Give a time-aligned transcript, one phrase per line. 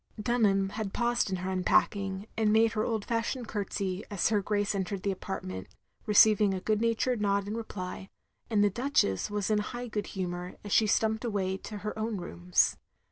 [0.19, 4.73] Dunham had paused in her unpacking, and made her old fashioned curtsey as her Grace
[4.73, 5.67] entered the apartment,
[6.07, 8.09] receiving a good natured nod in reply;
[8.49, 12.17] and the Duchess was in high good humour as she stumped away to her own
[12.17, 12.77] rooms.